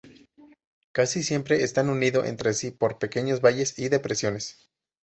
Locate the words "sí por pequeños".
2.55-3.39